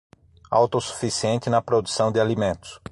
[0.49, 2.79] Autossuficiente na produção de alimentos